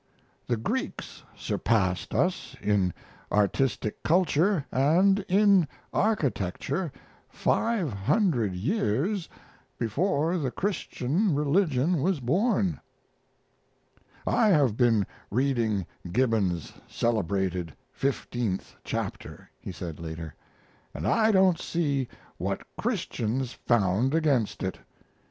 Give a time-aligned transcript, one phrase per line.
[0.47, 2.91] The Greeks surpassed us in
[3.31, 6.91] artistic culture and in architecture
[7.29, 9.29] five hundred years
[9.77, 12.79] before the Christian religion was born.
[14.25, 20.33] "I have been reading Gibbon's celebrated Fifteenth Chapter," he said later,
[20.95, 22.07] "and I don't see
[22.39, 24.79] what Christians found against it.